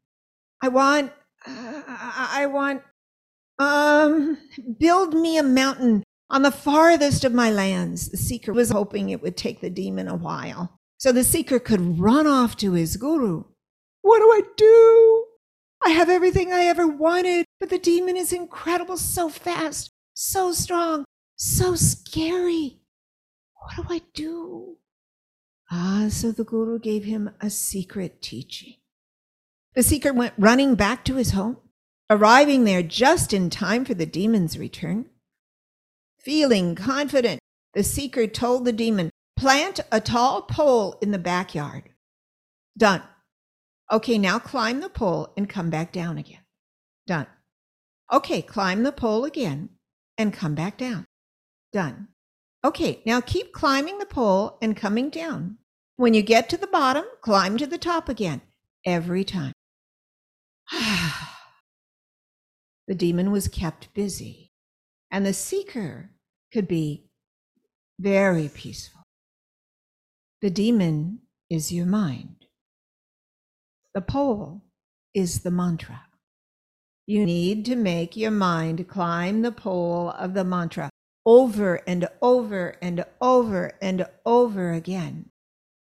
I 0.62 0.68
want, 0.68 1.12
uh, 1.46 1.82
I 1.86 2.46
want, 2.46 2.82
um, 3.58 4.38
build 4.78 5.14
me 5.14 5.38
a 5.38 5.42
mountain 5.42 6.02
on 6.30 6.42
the 6.42 6.50
farthest 6.50 7.24
of 7.24 7.34
my 7.34 7.50
lands. 7.50 8.08
The 8.08 8.16
seeker 8.16 8.52
was 8.52 8.70
hoping 8.70 9.10
it 9.10 9.22
would 9.22 9.36
take 9.36 9.60
the 9.60 9.70
demon 9.70 10.08
a 10.08 10.16
while, 10.16 10.76
so 10.98 11.12
the 11.12 11.24
seeker 11.24 11.58
could 11.58 11.98
run 11.98 12.26
off 12.26 12.56
to 12.58 12.72
his 12.72 12.96
guru. 12.96 13.44
What 14.02 14.18
do 14.18 14.24
I 14.24 14.42
do? 14.56 15.26
I 15.84 15.90
have 15.90 16.08
everything 16.08 16.52
I 16.52 16.64
ever 16.64 16.86
wanted, 16.86 17.44
but 17.60 17.68
the 17.68 17.78
demon 17.78 18.16
is 18.16 18.32
incredible, 18.32 18.96
so 18.96 19.28
fast, 19.28 19.90
so 20.14 20.52
strong, 20.52 21.04
so 21.36 21.74
scary. 21.74 22.81
What 23.62 23.76
do 23.76 23.94
I 23.94 24.02
do? 24.12 24.76
Ah, 25.70 26.06
so 26.10 26.32
the 26.32 26.44
Guru 26.44 26.78
gave 26.78 27.04
him 27.04 27.30
a 27.40 27.48
secret 27.48 28.20
teaching. 28.20 28.74
The 29.74 29.82
seeker 29.82 30.12
went 30.12 30.34
running 30.36 30.74
back 30.74 31.04
to 31.06 31.14
his 31.14 31.30
home, 31.30 31.56
arriving 32.10 32.64
there 32.64 32.82
just 32.82 33.32
in 33.32 33.48
time 33.48 33.84
for 33.84 33.94
the 33.94 34.04
demon's 34.04 34.58
return. 34.58 35.06
Feeling 36.20 36.74
confident, 36.74 37.40
the 37.74 37.82
seeker 37.82 38.26
told 38.26 38.64
the 38.64 38.72
demon, 38.72 39.10
Plant 39.36 39.80
a 39.90 40.00
tall 40.00 40.42
pole 40.42 40.98
in 41.00 41.10
the 41.10 41.18
backyard. 41.18 41.88
Done. 42.76 43.02
Okay, 43.90 44.18
now 44.18 44.38
climb 44.38 44.80
the 44.80 44.88
pole 44.88 45.32
and 45.36 45.48
come 45.48 45.70
back 45.70 45.92
down 45.92 46.18
again. 46.18 46.42
Done. 47.06 47.26
Okay, 48.12 48.42
climb 48.42 48.82
the 48.82 48.92
pole 48.92 49.24
again 49.24 49.70
and 50.16 50.32
come 50.32 50.54
back 50.54 50.76
down. 50.78 51.06
Done. 51.72 52.08
Okay, 52.64 53.02
now 53.04 53.20
keep 53.20 53.52
climbing 53.52 53.98
the 53.98 54.06
pole 54.06 54.56
and 54.62 54.76
coming 54.76 55.10
down. 55.10 55.58
When 55.96 56.14
you 56.14 56.22
get 56.22 56.48
to 56.50 56.56
the 56.56 56.68
bottom, 56.68 57.04
climb 57.20 57.58
to 57.58 57.66
the 57.66 57.78
top 57.78 58.08
again, 58.08 58.40
every 58.86 59.24
time. 59.24 59.52
the 62.86 62.94
demon 62.94 63.32
was 63.32 63.48
kept 63.48 63.92
busy, 63.94 64.52
and 65.10 65.26
the 65.26 65.32
seeker 65.32 66.10
could 66.52 66.68
be 66.68 67.10
very 67.98 68.48
peaceful. 68.48 69.02
The 70.40 70.50
demon 70.50 71.20
is 71.50 71.72
your 71.72 71.86
mind. 71.86 72.46
The 73.92 74.02
pole 74.02 74.62
is 75.14 75.40
the 75.40 75.50
mantra. 75.50 76.02
You 77.06 77.26
need 77.26 77.64
to 77.66 77.76
make 77.76 78.16
your 78.16 78.30
mind 78.30 78.86
climb 78.88 79.42
the 79.42 79.52
pole 79.52 80.10
of 80.10 80.34
the 80.34 80.44
mantra 80.44 80.90
over 81.24 81.76
and 81.86 82.08
over 82.20 82.76
and 82.82 83.04
over 83.20 83.72
and 83.80 84.06
over 84.26 84.72
again. 84.72 85.30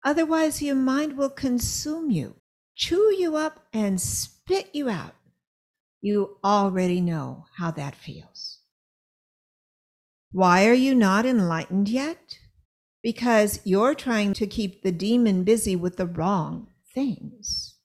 Otherwise, 0.04 0.60
your 0.60 0.74
mind 0.74 1.16
will 1.16 1.30
consume 1.30 2.10
you, 2.10 2.36
chew 2.74 3.14
you 3.18 3.36
up, 3.36 3.66
and 3.72 4.00
spit 4.00 4.68
you 4.74 4.88
out. 4.90 5.14
You 6.02 6.36
already 6.44 7.00
know 7.00 7.46
how 7.56 7.70
that 7.70 7.94
feels. 7.94 8.58
Why 10.32 10.66
are 10.66 10.74
you 10.74 10.94
not 10.94 11.24
enlightened 11.24 11.88
yet? 11.88 12.38
Because 13.02 13.60
you're 13.64 13.94
trying 13.94 14.34
to 14.34 14.46
keep 14.46 14.82
the 14.82 14.92
demon 14.92 15.44
busy 15.44 15.76
with 15.76 15.96
the 15.96 16.06
wrong 16.06 16.68
things. 16.94 17.76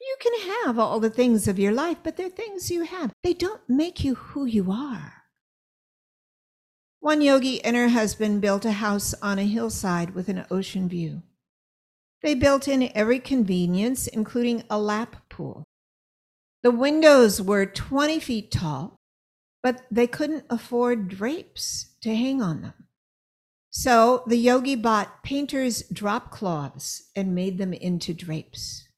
You 0.00 0.16
can 0.20 0.64
have 0.64 0.78
all 0.78 1.00
the 1.00 1.10
things 1.10 1.48
of 1.48 1.58
your 1.58 1.72
life, 1.72 1.98
but 2.02 2.16
they're 2.16 2.28
things 2.28 2.70
you 2.70 2.84
have. 2.84 3.12
They 3.22 3.34
don't 3.34 3.62
make 3.68 4.04
you 4.04 4.14
who 4.14 4.44
you 4.44 4.70
are. 4.70 5.23
One 7.04 7.20
yogi 7.20 7.62
and 7.62 7.76
her 7.76 7.88
husband 7.88 8.40
built 8.40 8.64
a 8.64 8.72
house 8.72 9.12
on 9.20 9.38
a 9.38 9.42
hillside 9.42 10.14
with 10.14 10.30
an 10.30 10.46
ocean 10.50 10.88
view. 10.88 11.20
They 12.22 12.34
built 12.34 12.66
in 12.66 12.90
every 12.94 13.18
convenience, 13.18 14.06
including 14.06 14.64
a 14.70 14.78
lap 14.78 15.16
pool. 15.28 15.64
The 16.62 16.70
windows 16.70 17.42
were 17.42 17.66
20 17.66 18.20
feet 18.20 18.50
tall, 18.50 18.96
but 19.62 19.82
they 19.90 20.06
couldn't 20.06 20.46
afford 20.48 21.08
drapes 21.08 21.90
to 22.00 22.16
hang 22.16 22.40
on 22.40 22.62
them. 22.62 22.86
So 23.68 24.22
the 24.26 24.38
yogi 24.38 24.74
bought 24.74 25.22
painter's 25.22 25.82
drop 25.82 26.30
cloths 26.30 27.10
and 27.14 27.34
made 27.34 27.58
them 27.58 27.74
into 27.74 28.14
drapes. 28.14 28.88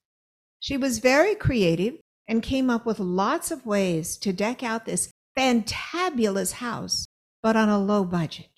She 0.61 0.77
was 0.77 0.99
very 0.99 1.35
creative 1.35 1.95
and 2.25 2.41
came 2.41 2.69
up 2.69 2.85
with 2.85 2.99
lots 3.01 3.51
of 3.51 3.65
ways 3.65 4.15
to 4.19 4.31
deck 4.31 4.63
out 4.63 4.85
this 4.85 5.11
fantabulous 5.37 6.53
house, 6.53 7.05
but 7.41 7.55
on 7.55 7.69
a 7.69 7.79
low 7.79 8.03
budget. 8.03 8.49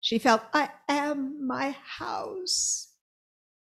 She 0.00 0.18
felt, 0.18 0.42
I 0.52 0.70
am 0.88 1.46
my 1.46 1.76
house. 1.98 2.88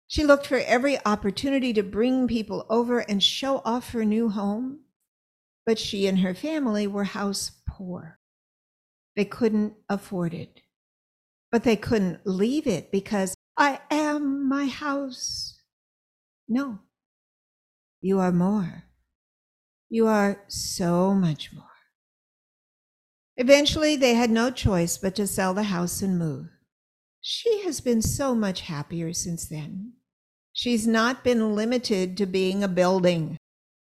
She 0.07 0.23
looked 0.23 0.47
for 0.47 0.59
every 0.59 0.97
opportunity 1.05 1.73
to 1.73 1.83
bring 1.83 2.27
people 2.27 2.65
over 2.69 2.99
and 2.99 3.21
show 3.21 3.61
off 3.65 3.91
her 3.91 4.05
new 4.05 4.29
home. 4.29 4.81
But 5.65 5.79
she 5.79 6.07
and 6.07 6.19
her 6.19 6.33
family 6.33 6.87
were 6.87 7.05
house 7.05 7.51
poor. 7.67 8.19
They 9.15 9.25
couldn't 9.25 9.73
afford 9.89 10.33
it. 10.33 10.61
But 11.51 11.63
they 11.63 11.75
couldn't 11.75 12.25
leave 12.25 12.67
it 12.67 12.91
because 12.91 13.35
I 13.57 13.81
am 13.91 14.47
my 14.47 14.65
house. 14.65 15.59
No, 16.47 16.79
you 18.01 18.19
are 18.19 18.31
more. 18.31 18.83
You 19.89 20.07
are 20.07 20.43
so 20.47 21.13
much 21.13 21.53
more. 21.53 21.72
Eventually, 23.37 23.95
they 23.95 24.13
had 24.13 24.29
no 24.29 24.51
choice 24.51 24.97
but 24.97 25.15
to 25.15 25.25
sell 25.25 25.53
the 25.53 25.63
house 25.63 26.01
and 26.01 26.19
move. 26.19 26.47
She 27.21 27.63
has 27.63 27.81
been 27.81 28.01
so 28.01 28.35
much 28.35 28.61
happier 28.61 29.13
since 29.13 29.45
then. 29.45 29.93
She's 30.51 30.85
not 30.85 31.23
been 31.23 31.55
limited 31.55 32.15
to 32.17 32.25
being 32.25 32.63
a 32.63 32.67
building, 32.67 33.37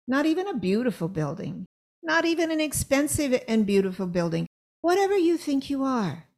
not 0.07 0.25
even 0.25 0.47
a 0.47 0.57
beautiful 0.57 1.07
building, 1.07 1.65
not 2.01 2.25
even 2.25 2.51
an 2.51 2.59
expensive 2.59 3.43
and 3.47 3.65
beautiful 3.65 4.07
building. 4.07 4.47
Whatever 4.81 5.17
you 5.17 5.37
think 5.37 5.69
you 5.69 5.83
are, 5.83 6.29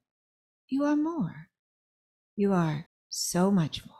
you 0.67 0.83
are 0.83 0.95
more. 0.95 1.47
You 2.35 2.53
are 2.53 2.87
so 3.07 3.49
much 3.51 3.85
more. 3.85 3.95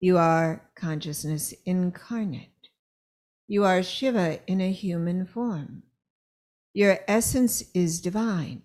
You 0.00 0.16
are 0.16 0.70
consciousness 0.74 1.52
incarnate. 1.64 2.70
You 3.46 3.64
are 3.64 3.82
Shiva 3.82 4.40
in 4.46 4.60
a 4.60 4.72
human 4.72 5.26
form. 5.26 5.82
Your 6.72 7.00
essence 7.08 7.64
is 7.74 8.00
divine. 8.00 8.62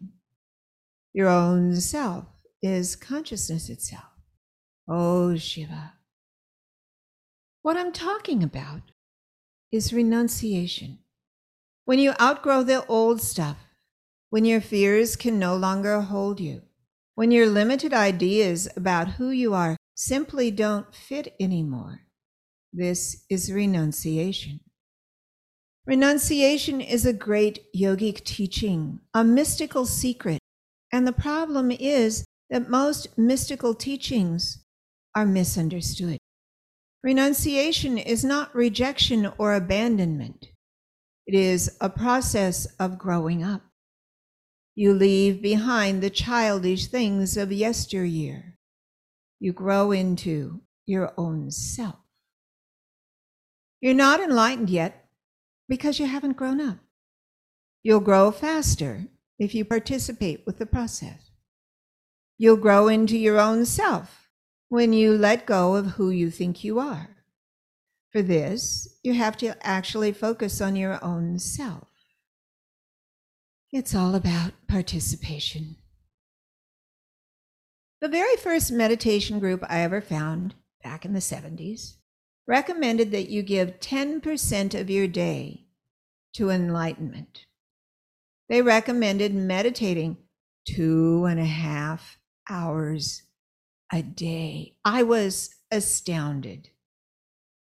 Your 1.14 1.28
own 1.28 1.76
self 1.76 2.26
is 2.62 2.96
consciousness 2.96 3.70
itself. 3.70 4.04
Oh, 4.88 5.36
Shiva. 5.36 5.94
What 7.64 7.78
I'm 7.78 7.92
talking 7.92 8.44
about 8.44 8.82
is 9.72 9.92
renunciation. 9.92 11.00
When 11.86 12.00
you 12.00 12.14
outgrow 12.22 12.64
the 12.64 12.86
old 12.86 13.22
stuff, 13.22 13.58
when 14.30 14.46
your 14.46 14.62
fears 14.62 15.16
can 15.16 15.40
no 15.40 15.56
longer 15.56 16.02
hold 16.02 16.40
you, 16.40 16.62
when 17.16 17.32
your 17.32 17.48
limited 17.48 17.94
ideas 17.94 18.68
about 18.76 19.14
who 19.14 19.30
you 19.30 19.54
are 19.54 19.78
simply 19.96 20.52
don't 20.52 20.94
fit 20.94 21.34
anymore, 21.40 22.02
this 22.74 23.24
is 23.30 23.52
renunciation. 23.52 24.60
Renunciation 25.88 26.82
is 26.82 27.06
a 27.06 27.14
great 27.14 27.72
yogic 27.76 28.24
teaching, 28.24 29.00
a 29.14 29.24
mystical 29.24 29.86
secret. 29.86 30.40
And 30.92 31.08
the 31.08 31.14
problem 31.14 31.70
is 31.70 32.26
that 32.50 32.70
most 32.70 33.16
mystical 33.18 33.76
teachings 33.76 34.64
are 35.14 35.28
misunderstood. 35.28 36.18
Renunciation 37.04 38.00
is 38.00 38.26
not 38.26 38.56
rejection 38.56 39.32
or 39.38 39.54
abandonment. 39.54 40.48
It 41.28 41.36
is 41.36 41.78
a 41.80 41.90
process 41.90 42.66
of 42.80 42.98
growing 42.98 43.44
up. 43.44 43.62
You 44.74 44.92
leave 44.92 45.40
behind 45.40 46.02
the 46.02 46.10
childish 46.10 46.88
things 46.88 47.38
of 47.38 47.52
yesteryear. 47.52 48.58
You 49.40 49.54
grow 49.54 49.92
into 49.92 50.62
your 50.88 51.14
own 51.16 51.52
self. 51.52 52.00
You're 53.82 53.94
not 53.94 54.20
enlightened 54.20 54.72
yet 54.72 55.05
because 55.68 56.00
you 56.00 56.06
haven't 56.06 56.38
grown 56.38 56.62
up. 56.62 56.78
You'll 57.84 58.00
grow 58.00 58.32
faster 58.32 59.08
if 59.38 59.54
you 59.54 59.66
participate 59.66 60.44
with 60.46 60.58
the 60.58 60.66
process. 60.66 61.32
You'll 62.38 62.58
grow 62.58 62.88
into 62.88 63.18
your 63.18 63.40
own 63.40 63.66
self 63.66 64.30
when 64.70 64.94
you 64.94 65.18
let 65.18 65.46
go 65.46 65.76
of 65.76 65.92
who 65.92 66.10
you 66.10 66.30
think 66.30 66.64
you 66.64 66.80
are. 66.80 67.10
For 68.12 68.22
this, 68.22 68.88
you 69.04 69.14
have 69.14 69.38
to 69.38 69.56
actually 69.66 70.12
focus 70.14 70.62
on 70.62 70.76
your 70.76 71.04
own 71.04 71.38
self. 71.40 71.88
It's 73.72 73.94
all 73.94 74.16
about 74.16 74.54
participation. 74.68 75.76
The 78.02 78.08
very 78.08 78.38
first 78.38 78.72
meditation 78.72 79.40
group 79.40 79.64
I 79.68 79.82
ever 79.82 80.00
found, 80.00 80.56
back 80.84 81.06
in 81.06 81.14
the 81.14 81.20
70s, 81.20 81.96
recommended 82.48 83.12
that 83.12 83.30
you 83.30 83.42
give 83.42 83.80
10% 83.80 84.80
of 84.80 84.90
your 84.90 85.08
day 85.08 85.66
to 86.34 86.50
enlightenment. 86.50 87.46
They 88.50 88.62
recommended 88.62 89.34
meditating 89.34 90.18
two 90.68 91.26
and 91.26 91.40
a 91.40 91.46
half 91.46 92.20
hours 92.50 93.24
a 93.92 94.02
day. 94.02 94.76
I 94.84 95.04
was 95.04 95.50
astounded. 95.72 96.70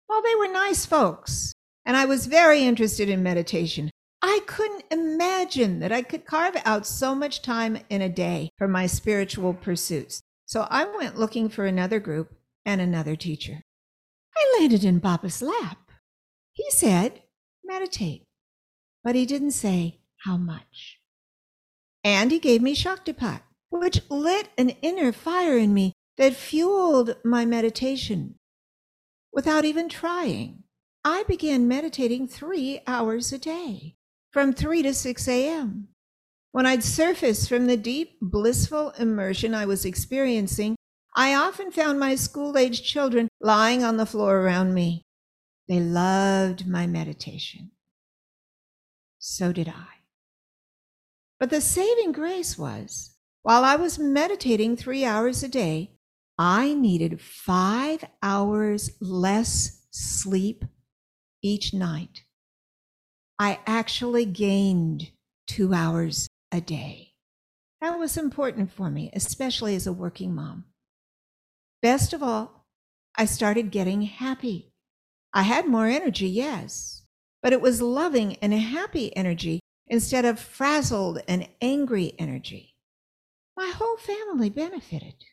Well, 0.08 0.22
they 0.22 0.34
were 0.34 0.52
nice 0.52 0.84
folks, 0.84 1.54
and 1.86 1.96
I 1.96 2.04
was 2.04 2.26
very 2.26 2.62
interested 2.62 3.08
in 3.08 3.22
meditation. 3.22 3.90
I 4.20 4.40
couldn't 4.46 4.84
imagine 4.90 5.80
that 5.80 5.92
I 5.92 6.02
could 6.02 6.24
carve 6.24 6.56
out 6.64 6.86
so 6.86 7.14
much 7.14 7.42
time 7.42 7.78
in 7.90 8.02
a 8.02 8.08
day 8.08 8.50
for 8.56 8.68
my 8.68 8.86
spiritual 8.86 9.54
pursuits. 9.54 10.22
So 10.46 10.66
I 10.70 10.84
went 10.84 11.18
looking 11.18 11.48
for 11.48 11.66
another 11.66 12.00
group 12.00 12.34
and 12.64 12.80
another 12.80 13.16
teacher. 13.16 13.63
I 14.36 14.58
landed 14.58 14.84
in 14.84 14.98
Baba's 14.98 15.42
lap. 15.42 15.90
He 16.52 16.70
said, 16.70 17.22
meditate, 17.64 18.24
but 19.02 19.14
he 19.14 19.26
didn't 19.26 19.52
say 19.52 20.00
how 20.18 20.36
much. 20.36 20.98
And 22.02 22.30
he 22.30 22.38
gave 22.38 22.62
me 22.62 22.74
Shaktipat, 22.74 23.40
which 23.70 24.02
lit 24.10 24.48
an 24.58 24.70
inner 24.82 25.12
fire 25.12 25.58
in 25.58 25.72
me 25.72 25.92
that 26.16 26.34
fueled 26.34 27.16
my 27.24 27.44
meditation. 27.44 28.36
Without 29.32 29.64
even 29.64 29.88
trying, 29.88 30.62
I 31.04 31.24
began 31.24 31.66
meditating 31.68 32.28
three 32.28 32.80
hours 32.86 33.32
a 33.32 33.38
day, 33.38 33.96
from 34.32 34.52
3 34.52 34.82
to 34.82 34.94
6 34.94 35.28
a.m. 35.28 35.88
When 36.52 36.66
I'd 36.66 36.84
surface 36.84 37.48
from 37.48 37.66
the 37.66 37.76
deep, 37.76 38.16
blissful 38.22 38.90
immersion 38.90 39.54
I 39.54 39.66
was 39.66 39.84
experiencing, 39.84 40.76
I 41.16 41.34
often 41.34 41.70
found 41.70 42.00
my 42.00 42.16
school 42.16 42.58
age 42.58 42.82
children 42.82 43.28
lying 43.40 43.84
on 43.84 43.96
the 43.96 44.06
floor 44.06 44.38
around 44.40 44.74
me. 44.74 45.02
They 45.68 45.80
loved 45.80 46.66
my 46.66 46.86
meditation. 46.86 47.70
So 49.18 49.52
did 49.52 49.68
I. 49.68 50.02
But 51.38 51.50
the 51.50 51.60
saving 51.60 52.12
grace 52.12 52.58
was 52.58 53.14
while 53.42 53.62
I 53.64 53.76
was 53.76 53.98
meditating 53.98 54.76
three 54.76 55.04
hours 55.04 55.42
a 55.42 55.48
day, 55.48 55.92
I 56.38 56.72
needed 56.72 57.20
five 57.20 58.02
hours 58.22 58.90
less 59.00 59.86
sleep 59.90 60.64
each 61.42 61.74
night. 61.74 62.24
I 63.38 63.60
actually 63.66 64.24
gained 64.24 65.10
two 65.46 65.74
hours 65.74 66.26
a 66.50 66.60
day. 66.60 67.12
That 67.80 67.98
was 67.98 68.16
important 68.16 68.72
for 68.72 68.90
me, 68.90 69.10
especially 69.12 69.76
as 69.76 69.86
a 69.86 69.92
working 69.92 70.34
mom. 70.34 70.64
Best 71.84 72.14
of 72.14 72.22
all, 72.22 72.64
I 73.14 73.26
started 73.26 73.70
getting 73.70 74.00
happy. 74.00 74.72
I 75.34 75.42
had 75.42 75.68
more 75.68 75.86
energy, 75.86 76.26
yes, 76.26 77.02
but 77.42 77.52
it 77.52 77.60
was 77.60 77.82
loving 77.82 78.36
and 78.36 78.54
happy 78.54 79.14
energy 79.14 79.60
instead 79.86 80.24
of 80.24 80.40
frazzled 80.40 81.20
and 81.28 81.46
angry 81.60 82.14
energy. 82.18 82.74
My 83.54 83.70
whole 83.76 83.98
family 83.98 84.48
benefited. 84.48 85.26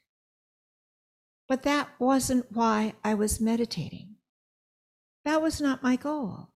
But 1.47 1.63
that 1.63 1.87
wasn't 1.99 2.51
why 2.51 2.95
I 3.01 3.13
was 3.13 3.39
meditating. 3.39 4.15
That 5.23 5.41
was 5.41 5.61
not 5.61 5.81
my 5.81 5.95
goal. 5.95 6.49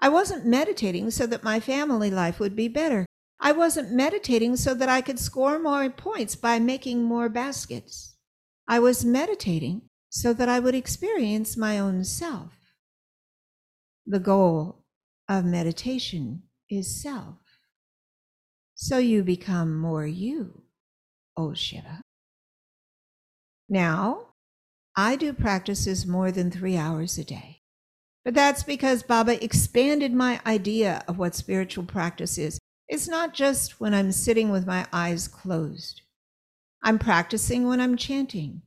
I 0.00 0.08
wasn't 0.08 0.46
meditating 0.46 1.12
so 1.12 1.28
that 1.28 1.44
my 1.44 1.60
family 1.60 2.10
life 2.10 2.40
would 2.40 2.56
be 2.56 2.66
better. 2.66 3.06
I 3.38 3.52
wasn't 3.52 3.92
meditating 3.92 4.56
so 4.56 4.74
that 4.74 4.88
I 4.88 5.00
could 5.00 5.20
score 5.20 5.60
more 5.60 5.88
points 5.90 6.34
by 6.34 6.58
making 6.58 7.04
more 7.04 7.28
baskets. 7.28 8.11
I 8.68 8.78
was 8.78 9.04
meditating 9.04 9.82
so 10.08 10.32
that 10.32 10.48
I 10.48 10.60
would 10.60 10.74
experience 10.74 11.56
my 11.56 11.78
own 11.78 12.04
self. 12.04 12.52
The 14.06 14.20
goal 14.20 14.84
of 15.28 15.44
meditation 15.44 16.42
is 16.68 17.02
self. 17.02 17.36
So 18.74 18.98
you 18.98 19.22
become 19.22 19.78
more 19.78 20.06
you, 20.06 20.62
O 21.36 21.54
Shiva. 21.54 22.02
Now, 23.68 24.34
I 24.96 25.16
do 25.16 25.32
practices 25.32 26.06
more 26.06 26.30
than 26.30 26.50
three 26.50 26.76
hours 26.76 27.16
a 27.16 27.24
day. 27.24 27.62
But 28.24 28.34
that's 28.34 28.62
because 28.62 29.02
Baba 29.02 29.42
expanded 29.42 30.12
my 30.12 30.40
idea 30.46 31.02
of 31.08 31.18
what 31.18 31.34
spiritual 31.34 31.84
practice 31.84 32.38
is. 32.38 32.58
It's 32.88 33.08
not 33.08 33.34
just 33.34 33.80
when 33.80 33.94
I'm 33.94 34.12
sitting 34.12 34.50
with 34.50 34.66
my 34.66 34.86
eyes 34.92 35.26
closed. 35.26 36.02
I'm 36.82 36.98
practicing 36.98 37.66
when 37.66 37.80
I'm 37.80 37.96
chanting, 37.96 38.62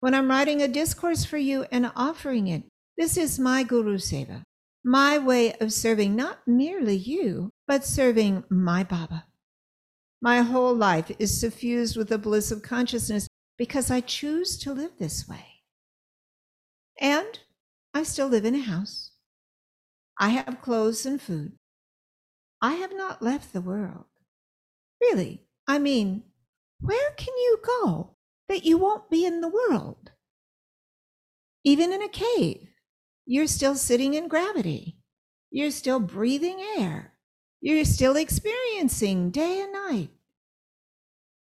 when 0.00 0.14
I'm 0.14 0.28
writing 0.28 0.60
a 0.60 0.68
discourse 0.68 1.24
for 1.24 1.38
you 1.38 1.66
and 1.70 1.92
offering 1.94 2.48
it. 2.48 2.64
This 2.96 3.16
is 3.16 3.38
my 3.38 3.62
Guru 3.62 3.96
Seva, 3.96 4.42
my 4.84 5.18
way 5.18 5.52
of 5.54 5.72
serving 5.72 6.16
not 6.16 6.40
merely 6.46 6.96
you, 6.96 7.50
but 7.68 7.84
serving 7.84 8.44
my 8.50 8.82
Baba. 8.82 9.26
My 10.20 10.40
whole 10.40 10.74
life 10.74 11.10
is 11.18 11.40
suffused 11.40 11.96
with 11.96 12.08
the 12.08 12.18
bliss 12.18 12.50
of 12.50 12.62
consciousness 12.62 13.26
because 13.56 13.90
I 13.90 14.00
choose 14.00 14.58
to 14.58 14.72
live 14.72 14.92
this 14.98 15.28
way. 15.28 15.62
And 17.00 17.38
I 17.94 18.02
still 18.02 18.28
live 18.28 18.44
in 18.44 18.54
a 18.54 18.60
house. 18.60 19.12
I 20.18 20.30
have 20.30 20.60
clothes 20.60 21.06
and 21.06 21.20
food. 21.20 21.52
I 22.60 22.74
have 22.74 22.94
not 22.94 23.22
left 23.22 23.52
the 23.52 23.62
world. 23.62 24.04
Really, 25.00 25.46
I 25.66 25.78
mean, 25.78 26.24
where 26.80 27.10
can 27.16 27.34
you 27.36 27.58
go 27.64 28.16
that 28.48 28.64
you 28.64 28.78
won't 28.78 29.10
be 29.10 29.24
in 29.24 29.40
the 29.40 29.48
world? 29.48 30.10
Even 31.64 31.92
in 31.92 32.02
a 32.02 32.08
cave, 32.08 32.68
you're 33.26 33.46
still 33.46 33.74
sitting 33.74 34.14
in 34.14 34.28
gravity. 34.28 34.96
You're 35.50 35.70
still 35.70 36.00
breathing 36.00 36.60
air. 36.78 37.12
You're 37.60 37.84
still 37.84 38.16
experiencing 38.16 39.30
day 39.30 39.60
and 39.60 39.72
night. 39.72 40.10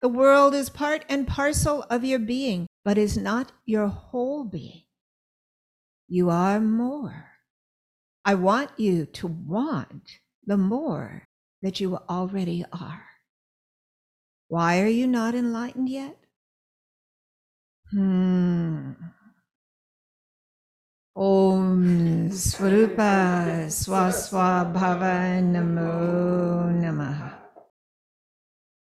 The 0.00 0.08
world 0.08 0.54
is 0.54 0.68
part 0.68 1.04
and 1.08 1.26
parcel 1.26 1.82
of 1.90 2.04
your 2.04 2.18
being, 2.18 2.66
but 2.84 2.98
is 2.98 3.16
not 3.16 3.52
your 3.64 3.88
whole 3.88 4.44
being. 4.44 4.82
You 6.06 6.30
are 6.30 6.60
more. 6.60 7.30
I 8.24 8.34
want 8.34 8.70
you 8.76 9.06
to 9.06 9.26
want 9.26 10.20
the 10.46 10.56
more 10.56 11.24
that 11.62 11.80
you 11.80 11.96
already 12.08 12.64
are. 12.72 13.13
Why 14.54 14.82
are 14.82 14.86
you 14.86 15.08
not 15.08 15.34
enlightened 15.34 15.88
yet? 15.88 16.16
Hmm. 17.90 18.92
Om 21.16 22.30
Swarupa 22.30 23.66
Swaswa 23.66 24.72
Bhava 24.72 25.42
Namo 25.42 26.70
Namaha. 26.70 27.43